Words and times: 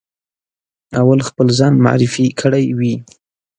اول 1.01 1.19
خپل 1.29 1.47
ځان 1.59 1.73
معرفي 1.85 2.25
کړی 2.41 2.65
وي. 2.77 2.93